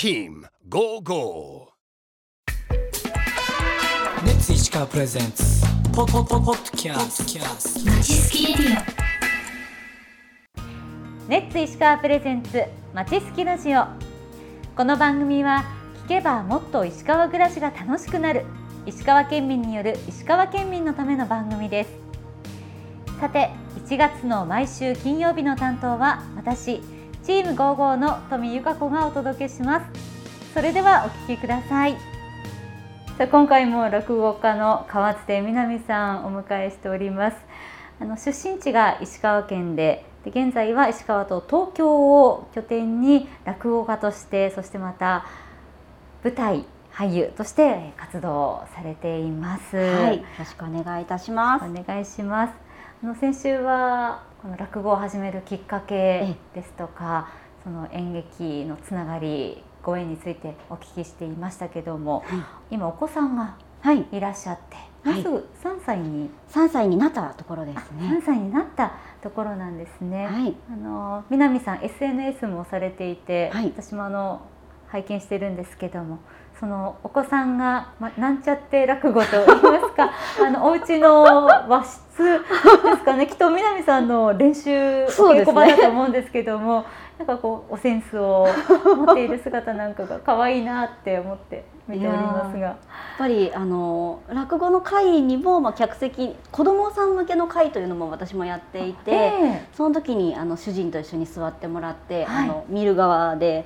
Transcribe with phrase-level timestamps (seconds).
[0.00, 1.72] Team Go Go.
[4.24, 5.42] レッツ石川プレゼンツ
[5.92, 7.26] ポポポポッキャス。
[7.26, 8.84] キャスレディ
[11.26, 12.62] ネッツ石川プレゼンツ
[12.94, 13.86] まちすきラジオ
[14.76, 15.64] この番組は
[16.04, 18.44] 聞けばもっと石川暮らしが楽しくなる
[18.86, 21.90] 石川県民による石川県民のための番組です。
[23.20, 23.50] さて
[23.84, 26.80] 1月の毎週金曜日の担当は私
[27.28, 31.92] チーム55の富由香子がお届けしますそれではお聞きください
[33.18, 37.36] さあ今回も落語家の川津みなみさんをお迎えしております
[38.00, 45.26] あの出身地が石川県でで現在は石川と東京を拠点に落語家としてそしてまた
[46.24, 46.64] 舞台
[46.94, 49.76] 俳優として活動されています。
[49.76, 51.64] はい、よろしくお願いいたします。
[51.66, 52.54] お願いします。
[53.04, 57.28] あの先週はこの落語を始めるきっかけですとか、
[57.64, 62.36] その演劇のつながり、ご縁についてお聞きしていましたけども、は
[62.70, 63.56] い、今お子さんが
[64.12, 64.76] いらっしゃって、
[65.08, 68.10] はい、もうすぐ3歳に、3歳になったところですね。
[68.20, 70.26] 3歳になったところなんですね。
[70.26, 74.42] はい、あの南さん SNS もされていて、はい、私もあの
[74.86, 76.20] 拝見してるんですけども。
[76.58, 80.10] そのお子さんが、ま、なんちゃって落語と言いますか
[80.44, 83.28] あのお家の和室 ですかね。
[83.28, 86.86] きっと南さんの練習お稽古場だと思うんですけども、ね、
[87.18, 88.48] なんかこうお扇子を
[88.96, 92.60] 持っている姿なんかが可愛いなって思って見ておりますが。
[92.60, 92.76] やっ
[93.18, 103.64] ぱりあの落語の会にも、まあ、客席子どもさん向けの会というのも私もやっていて、えー、その時にあの主人と一緒に座ってもらって、はい、あの見る側で。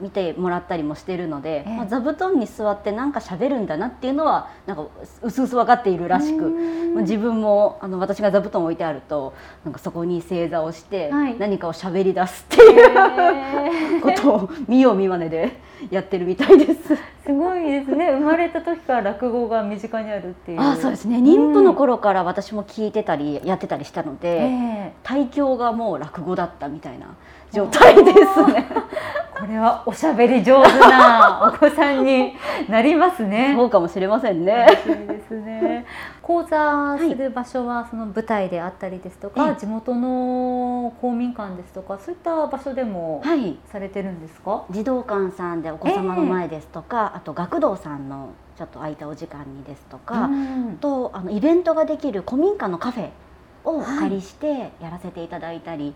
[0.00, 4.86] 見てもらったりもしているので、ええ、まあ、座布団に座って何か喋るんだなっていうのはなんか
[5.22, 6.44] うすうす分かっているらしく
[7.02, 9.34] 自分もあの私が座布団を置いてあると
[9.64, 16.96] なんかそこに正座をして何かを喋り出すっていう、ことを見よう見まねで やってるみたいです。
[17.24, 18.12] すごいですね。
[18.12, 20.60] 生まれた時から落語が身近にあるっていう。
[20.60, 21.18] あそうですね。
[21.18, 27.14] 妊婦の頃から私も聞いてたりやってたりしたので、えー、体調がもう落語だったみたいな
[27.52, 28.66] 状態ですね。
[29.40, 32.34] これはおしゃべり上手な お子さんに
[32.68, 33.54] なりますね。
[33.56, 34.66] そうかもしれませんね。
[34.86, 35.86] ですね。
[36.22, 43.22] 講座する場所はその舞台であったりですとか、はい、地元の公民館ですとかそういった場所でも
[43.72, 44.50] されてるんですか？
[44.50, 50.28] はい児童館さんでお子様の前ですとか、えー、あと学童さんのちょっと空いたお時間にですとか、
[50.80, 53.08] とあのイベントができる古民家のカフェ
[53.64, 55.94] をお借りしてやらせていただいたり、はい、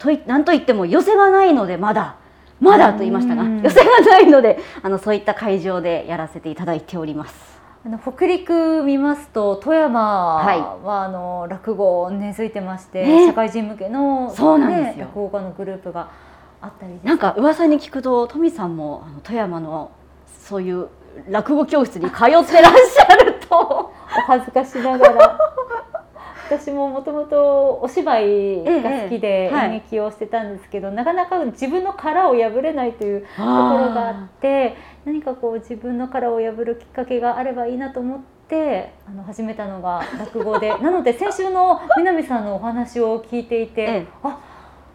[0.00, 2.16] となんといっても寄せがないのでまだ。
[2.58, 7.58] まだと言いましたが、寄せがないのであのそういった会場でやらせていただいております。
[7.86, 16.10] あの北陸見ますと富山は、はい、あの落語根付いてまして、ね、社会人向けの、そうなんですよ、ね、落語家のグループが
[16.60, 19.92] あったりなんか噂に聞くと富さんもあの富山の
[20.46, 20.88] そういう
[21.30, 23.90] 落語教室に通ってらっしゃると。
[24.10, 25.38] お恥ずかしながら
[26.50, 34.74] 私ももともとお芝居が好きで演劇をしてたんですけど、ええはい、なかなか自分の殻を破れないというところがあって
[35.04, 40.76] 何かこう自分の殻を破るきっかけがあればいいなと思ってあの始めたのが落語で。
[40.82, 44.40] なので先週の南さんのお話を聞いていて、ええ、あ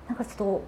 [0.09, 0.61] なんかちょっと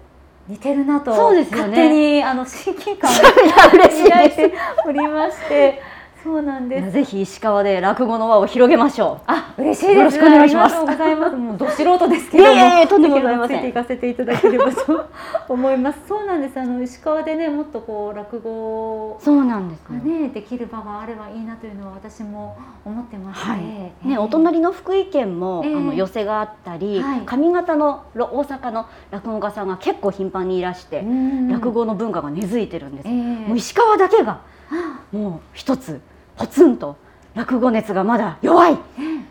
[0.48, 4.52] 似てるなとそうです、ね、勝手にあの親近感を抱 いて
[4.86, 5.97] おりまして。
[6.22, 6.90] そうなんです。
[6.90, 9.24] ぜひ石川で落語の輪を広げましょう。
[9.26, 9.98] あ、嬉しいです。
[9.98, 10.76] よろしくお願いします。
[10.76, 11.36] ありがとうございます。
[11.36, 13.58] もうど素人ですけども、いやいやとんでもございません。
[13.58, 15.06] ついていかせていただければと
[15.48, 16.00] 思います。
[16.08, 16.58] そうなんです。
[16.58, 31.04] あの石川でね、もっとこう落語そうなんですね、できる場があればいいなというのは私も思ってまして、はい、ね、えー、お隣の福井県も、えー、あの寄せがあったり、はい、上方の大阪の落語家さんが結構頻繁にいらして、
[31.48, 33.08] 落語の文化が根付いてるんです。
[33.08, 34.40] えー、もう石川だけが
[35.12, 36.00] もう一つ。
[36.38, 36.96] ポツンと
[37.34, 38.78] 落語熱がまだ弱い、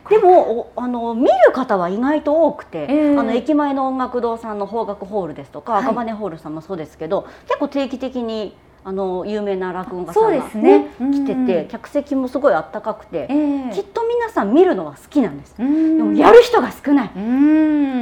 [0.09, 10.79] でもあの見る方は意外と多くて、えー、あの駅前の音楽堂さんの邦楽ホールですとか、はい、赤羽ホールさんもそうですけど結構定期的にあの有名な落語家さんが、ね。
[10.79, 15.55] ね、来てて客席もすごいあったかくて、えー、きっと皆さん見るのは好きなんです。
[15.57, 17.09] でもやる人が少ない。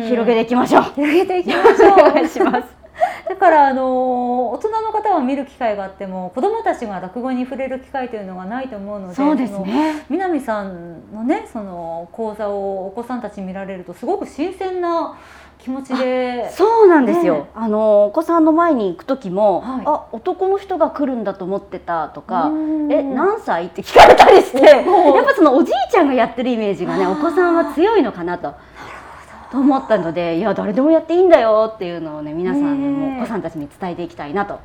[0.07, 0.83] 広げていきましょう。
[0.95, 1.91] 広げていきましょう。
[2.11, 2.84] お願いします
[3.35, 10.05] だからあの大人の方は見る機会があっても子どもたちが落語に触れる機会というのがないと思うのでそうですね。
[10.09, 15.19] 南さんのねその講座をお子さんたち見られるとすごく新鮮な
[15.59, 22.51] 気持ちでそうなんですよ、ね、あのお子さんの前に行く時も、はい、あ男の人が来るんだと思ってたとか
[22.89, 23.65] え何歳？
[23.65, 28.55] って聞かれたりしてやっぱそのおじいちゃんがやってるイメージがねお子さんは強いのかなと。
[29.55, 34.59] と思ったのでいや誰でもやっていいんだよっていうのをね皆さんにもお子さんたちに伝えていきたいなと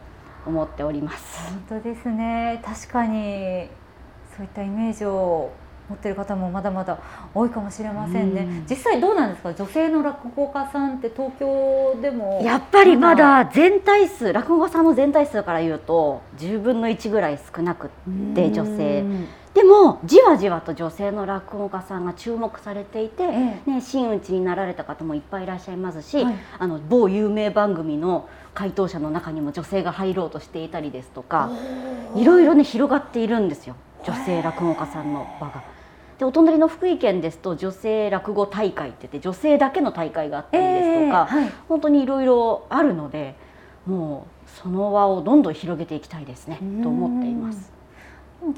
[0.45, 1.53] 思っております。
[1.69, 2.61] 本当ですね。
[2.65, 3.69] 確かに
[4.37, 5.53] そういったイメージを
[5.89, 6.99] 持ってる方もまだまだ
[7.33, 9.55] 多いかもしれませんね、ん、実際どうなんですか？
[9.55, 12.41] 女性の落語家さんって東京でも。
[12.43, 17.91] やっぱりまだ全体数落語家さんの全体数から言うと10分の1ぐらい少なくっ
[18.35, 19.05] て女性
[19.55, 31.51] でもじわじわと女性の落語家さんが注目されていて、ええ、ね、真打ちになられた方もいっぱいいらっしゃいますし、はい、あの某有名番組の回答者の中にも女性が入ろうとしていたりですとか
[32.15, 35.63] いろいろね広がっているんですよ女性落語家さんの場が。
[36.19, 43.35] でお隣の福井県ですと女性落語大会って言って女性だけの大会があったりですとか、えーはい、本当にいろいろあるので
[43.87, 47.80] もうその輪をどんどん広げていきたいですねと思っています。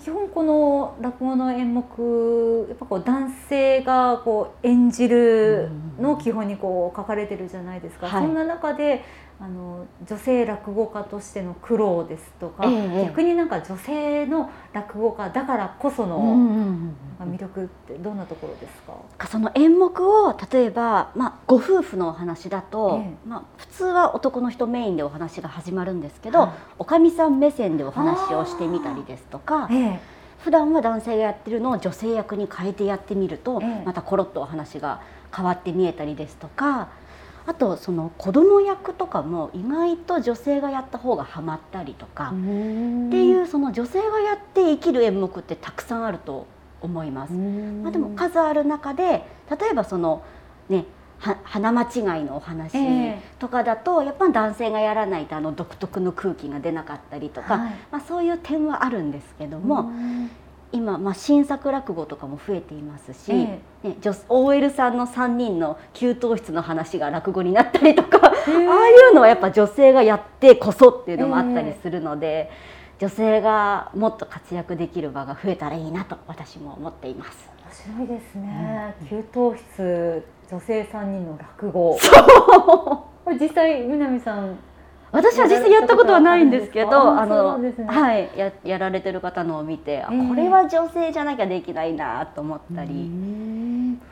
[0.00, 9.05] 基本この落語の演目やっぱこう男性がこう演じるのを基本にこう書かれてるじゃないですか、はい、そんな中で
[9.44, 16.36] あの女性落語家としての苦労ですとか、ええ、逆になんか女性の落語家だからこその
[17.18, 18.82] 魅力ってどんなところです
[19.18, 19.26] か？
[19.26, 29.68] その演目を例えば、まあ、ご夫婦のお話だと、え、まあ、普通は男の人メインでお話が始まるんですけど、はい、おかみさん目線でお話をしてみたりですとか。
[30.38, 35.00] 普段は男性がやってるのを女性役に変えてやってみると、またコロッとお話が
[35.32, 36.88] 変わって見えたりですとか
[37.46, 42.36] あとその子供役とかも意外と女性がやった方がハマったりとかって
[43.24, 46.46] いうその女性がやって生きる演目ってたくさんあると
[46.80, 47.32] 思います。
[47.32, 50.22] まあ、でも数ある中で例えばその
[50.68, 50.86] ね
[51.44, 52.72] 花間違いのお話
[53.38, 59.92] とかだと、やっぱ男性がやらないとあの独特の空気が出なかったりとか、はい、まあ、そういう点はあるんですけども
[60.72, 63.88] 今、まあ、新作落語とかも増えていますし、ええ。
[63.88, 63.96] ね、
[64.28, 72.50] OL さんの3人の給湯室の話が落語になったりとか、ああいうのはやっぱ女性がやってこそっていうのもあったりするので、
[72.98, 77.50] 女性がもっと活躍できる場が増えたらいいなと私も思っています。
[77.88, 81.98] 面白いですね、うん、給湯室女性3人の落語。
[82.00, 83.34] そう。
[83.40, 84.58] 実際南さん
[85.12, 93.10] 私は実際やったことはないんですけどあの、ね、はいややられてる方のを見て、えー、これは女性じゃなきゃできないなと思ったり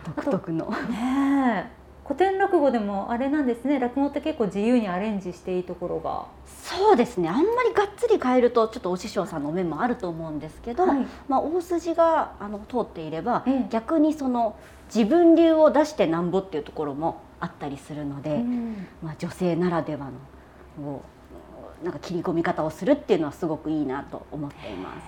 [0.05, 0.70] 独特の。
[0.91, 1.81] ね
[2.11, 3.79] 古典落語でもあれなんですね。
[3.79, 6.26] 落語って結構自由にアレンジしていいところが。
[6.44, 7.29] そうですね。
[7.29, 14.56] あんまりがっつり変えるとちょっとお師匠さんの面もあると思うんですけど、はい、まあ、大筋があの通っていれば、ええ、逆にその
[14.93, 20.12] 自分流を出してなんぼっていうところもあったりするので、うん、まあ、女性ならではの
[20.87, 21.03] を
[21.82, 25.05] なんか切り込み方をするっていうのはすごくいいなと思っています。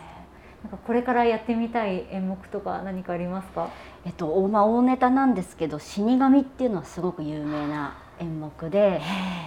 [0.63, 3.69] なんかこれからやってみたい演目とか何かありますか？
[4.05, 9.01] えっとまあ大ネタなんですけど死神っていうのはすごく有名な演目で、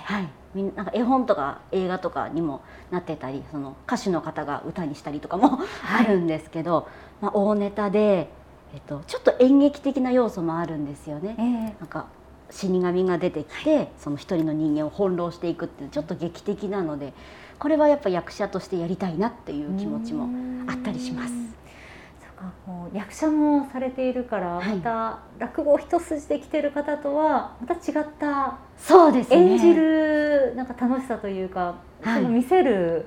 [0.06, 0.28] はい。
[0.56, 6.88] なんか絵本とか映画とかにもなってたりその歌手の方が歌にしたりとかもあるんですけど、
[7.20, 8.30] まあ、大ネタで、
[8.74, 11.36] えっと、ちょっと演劇的な要素もあるんですよね。
[11.38, 12.08] えー、なんか
[12.50, 17.14] 死神が出てきてその一人の人間を翻弄していくっていうちょっと劇的なので
[17.60, 20.30] これはやっぱ役者としてやりたいなっていう気持ちも
[20.70, 21.34] あったりします。
[21.34, 33.06] そうかもう役者もされているからまた落語一筋で来てる方とはまた違ったそうです、ね、演じるなんか楽しさというか、はい、見せる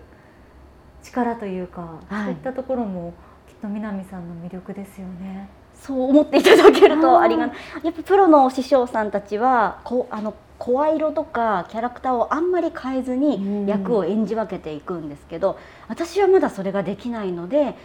[1.03, 3.13] 力というか、はい、そういったところも
[3.47, 5.49] きっと南さんの魅力ですよね。
[5.83, 15.57] そう思っていただけるとありがやっぱプロの師匠さんたちはこあの声色とかキャラクターをあんまり変えずに役を演じ分けていくんですけど、
[15.87, 17.77] 私はまだそれができないので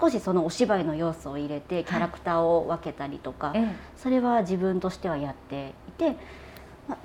[0.00, 3.64] 少しそのお芝居の要素を入れてキャラクターを分けたりとか、はい、
[3.98, 6.16] それは自分としてはやっていて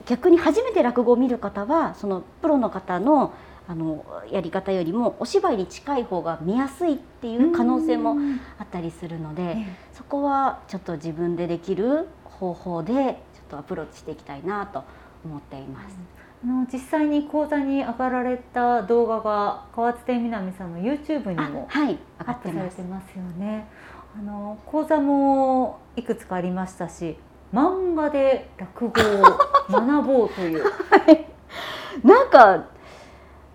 [0.06, 3.34] 逆に初めて落語を見る方はそのプロの方の
[3.70, 8.16] あのやり方よりもお芝居に近い方が見やすいっていう可能性も
[8.58, 9.58] あったりするので
[9.94, 13.16] そこはちょっと自分でできる方法でちょっ
[13.50, 14.84] とアプローチしていきたいなと
[15.26, 15.98] 思っています。
[16.44, 23.68] あの実際に講座に上がられた動画が河津天南さんの YouTube にもアップされてますよね。
[24.18, 27.18] あの講座もいくつかありましたし
[27.54, 30.64] 漫画で落語を学ぼうという。
[30.90, 31.26] はい、
[32.04, 32.77] なんか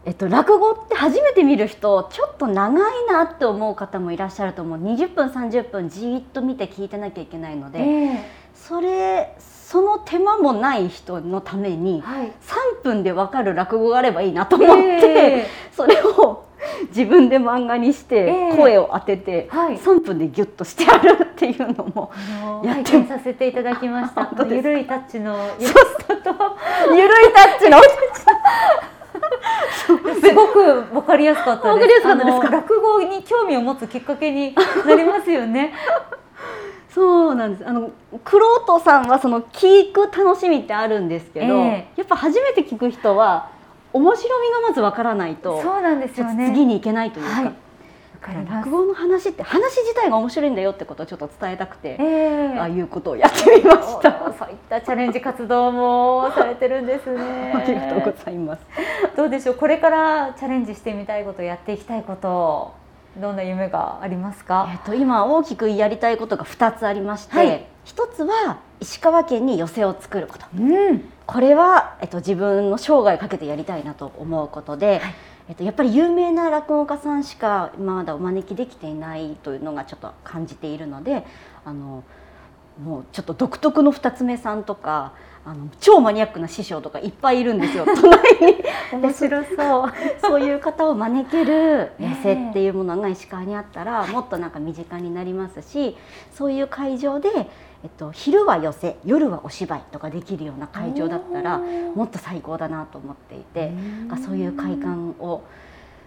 [0.04, 4.78] えっと、落語って初めて見る人ちょっと長いなって思う方もいらっしゃると思う。
[4.78, 8.18] 20分30分じっと見て聞いてなきゃいけないので、えー、
[8.54, 16.46] それその手間もない人のために、はい、3分で分かる落語があればいいなと思って、えー、 それを
[16.88, 22.10] 自分で漫画にして声を当てて3分でギュッとしてあるっていうのも
[22.64, 24.30] やって、させていただきました。
[24.48, 27.78] ゆるいタッチのゆるいタッチの
[30.20, 32.02] すごくわかりやすかったです。
[32.02, 34.54] か落語に興味を持つきっかけに
[34.86, 35.72] なりますよね。
[36.90, 37.68] そうなんです。
[37.68, 37.90] あの
[38.24, 43.48] クロートさんはその聞く楽しみってあるんですけど、えー、やっぱ初めて聞く人は
[43.92, 46.48] 面白みがまずわからないとそうなんですよね。
[46.52, 47.42] 次に行けないというか。
[47.42, 47.54] はい
[48.30, 54.12] 落語の話って話自体が面白いんだよってことをちょっと伝えたくて、えー、ああいうことをやってみました。
[54.38, 57.52] そういったチャレンジ活動もされてるんですね。
[57.56, 58.62] ありがとうございます。
[59.16, 59.54] どうでしょう？
[59.56, 62.72] これからチャレンジしてみたいことやっていきたいこと
[63.18, 70.60] どんな夢がありますか、えっと、今大きくやりたいことが2つありまして、はい、1つは石川県に寄席を作ること、う
[70.92, 75.00] ん、これは、えっと、自分の生涯かけてやりたいなと思うことで、はい、
[75.48, 81.24] えっと、やっぱり有名な落語家さんしか今まだお招きできていないというのがちょっと感じているので
[81.64, 82.04] あの
[82.82, 85.12] もうちょっと独特の二つ目さんとか
[85.44, 87.84] あの超マニアックな師匠とかいっぱいいるんですよ。
[88.00, 88.62] 隣に。
[88.92, 89.92] 面白そう。
[90.20, 95.96] そういう方を招ける寄席っていうものが石川にあったらもっとなんか身近になりますし
[96.32, 97.28] そういう会場で、
[97.84, 103.72] えっと、昼は寄席夜はお芝居とかできるような会場だったらもっと最高だなと思っていて
[104.24, 105.42] そういう会館を。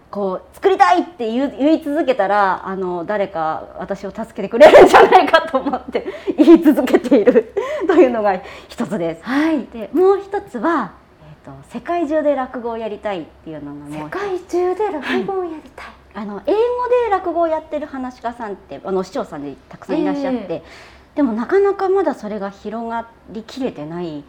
[0.08, 6.06] こう作りたいって言い続けたらあの誰か私を助けてくれるんじゃないかと思って
[6.38, 7.52] 言い続けている。
[7.86, 9.24] というのが一つです。
[9.24, 10.92] はい、でもう一つは、
[11.44, 16.58] えーと、世界中で落語をやりたいっていうのが世界中で落語をやりたい、はい、あの英語
[17.06, 20.62] で落語をやってる話家さんってあの市長さんでたくさんいらっしゃって、えー、
[21.16, 24.22] でもなかなかまだそれが広がりきれてない。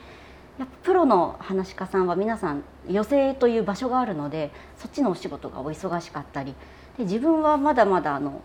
[0.57, 6.55] やっぱプロの話家さんは皆さん寄席という場所があるのでそっちのお仕事がお忙しかったり
[6.97, 8.41] で自分はまだまだあの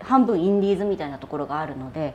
[0.00, 2.14] 半分インディーズみたいなところがあるので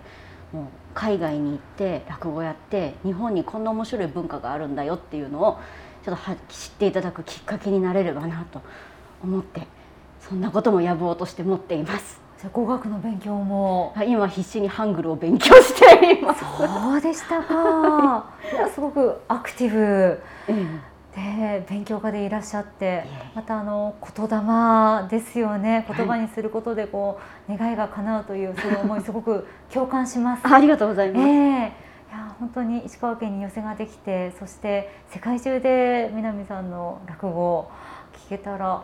[0.51, 5.59] もう海外に行って落語やって日本にこんな面白い文化があるんだよっていうのを
[6.03, 8.61] ちょっと知っていただくきっかけになれればなと
[9.21, 9.67] 思って
[10.21, 12.28] そんなことも野望として持っています。
[12.41, 13.93] じゃ語学の勉強も。
[14.07, 16.39] 今必死にハングルを勉強しています。
[16.39, 18.29] そうでしたか。
[18.73, 20.21] すごくアクティブ。
[21.13, 23.03] で勉強家でいらっしゃって
[23.35, 25.85] またあの言霊ですよね。
[25.85, 27.19] 言葉にすることでこ
[27.49, 30.41] う、願いが叶うというそういう思いすごく共感します。
[30.47, 37.71] ありがとうございます、えー、いや本当に石川県に寄せができてそして世界中で南さんの落語を
[38.13, 38.83] 聞けたら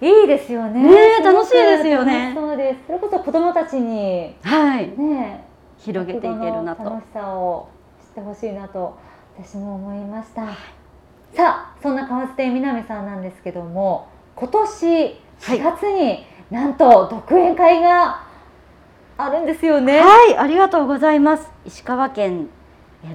[0.00, 0.82] いいですよね。
[0.82, 2.32] ね楽しいですよね。
[2.34, 2.80] そうです。
[2.86, 5.44] それこそ子供たちにはいね
[5.78, 7.68] 広げていけるなと楽しさを
[8.00, 8.98] 知ってほしいなと
[9.38, 10.46] 私も思いました。
[11.34, 14.86] さあそんな河津亭南さんなんですけども今年
[15.40, 18.22] 4月になんと独演会が
[19.18, 20.00] あるんですよね。
[20.00, 21.50] はいありがとうございます。
[21.64, 22.48] 石川県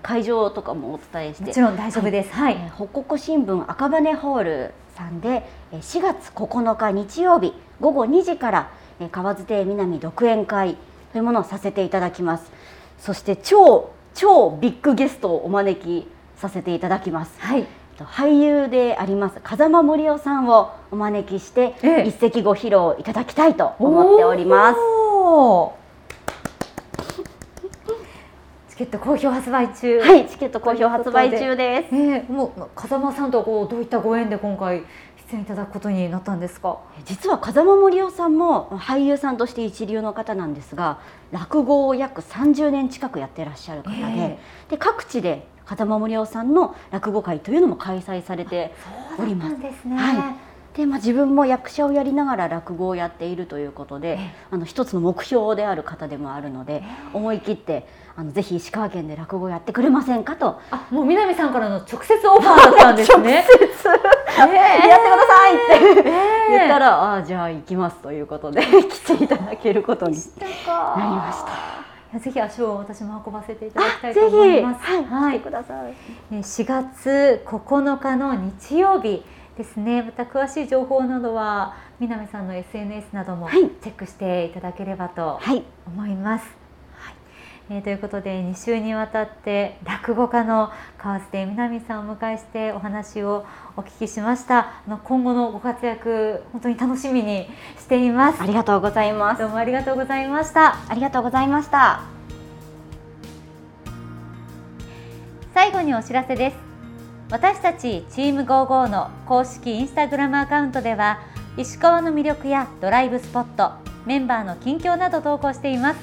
[0.01, 2.33] 会場とかもお伝えしてもちろん大丈夫です。
[2.33, 2.57] はい。
[2.75, 8.71] 北国新聞赤羽ホールさんで4月9日日曜日午後2時から
[9.11, 10.77] 河津亭南独演会
[11.11, 12.51] というものをさせていただきます。
[12.99, 16.07] そして超超ビッグゲストをお招き
[16.37, 17.65] させていただきます、はい、
[17.97, 24.77] 俳優であります風間森夫さんをお招きして、一席ご披露いただきたいと思っております
[28.69, 29.99] チケット好評発売中。
[29.99, 30.27] はい。
[30.27, 34.83] チケット好評発売中です、えー、もう風間さんとこうどういったご縁で今回
[35.29, 36.79] 出演いただくことになったんですか？
[37.05, 40.99] 実は風間森夫さんも俳優さんとして一流の方なんですが
[41.31, 48.73] 落語を約30年近くやってらっしゃる方でえー、で各地で風間森夫さんの落語会というのも開催されて
[49.19, 49.59] おります。
[49.59, 56.81] ですね、はいでまあ、自分も役者をやりながら落語をやっているということで、あの一つの目標である方でもあるので、
[57.13, 57.85] 思い切って
[58.15, 60.61] あのぜひ石川県で落語やってくれませんかと。
[60.71, 63.45] あもう南さんからの直接オファーだったんですね。
[63.59, 66.11] 直接、えー、やってくださいって
[66.51, 71.43] 言ったら、えー、あじゃあ行きますということで 来ていただけることになりまし
[72.13, 72.19] た。
[72.19, 74.85] ぜひ足を私も運ばせていただきたいと思います。
[74.85, 75.93] はい、はい、ください。
[76.35, 79.23] 4月9日の日曜日
[79.57, 80.01] ですね。
[80.01, 85.39] また詳しい情報などは南さんの SNS などもチェックしていただければと
[85.85, 86.45] 思います。
[86.95, 87.15] はい。
[87.69, 93.45] えー、ということで2週にわたって落語家の川瀬南さんをお迎えしてお話を
[93.77, 94.59] お聞きしました。
[94.59, 98.41] あの今後のご活躍本当に楽しみにしています。
[98.41, 99.41] ありがとうございます。
[99.41, 100.77] どうもありがとうございました。
[100.87, 102.21] ありがとうございました。
[105.53, 106.70] 最後にお知らせです
[107.31, 111.21] 私たちチーム55の公式インスタグラムアカウントでは
[111.55, 113.71] 石川の魅力やドライブスポット
[114.05, 115.99] メンバーの近況など投稿しています。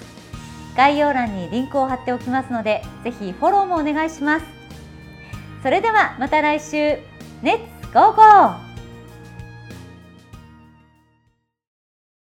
[0.74, 4.46] 概要欄にリンクを貼っておきますのでぜひフォローもお願いします。
[5.62, 6.76] それではまた来週。
[6.76, 7.02] レ
[7.42, 8.67] ッツゴーゴー